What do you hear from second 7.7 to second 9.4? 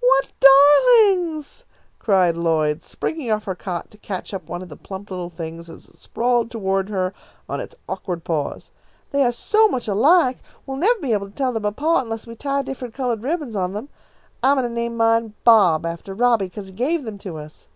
awkward paws. "They are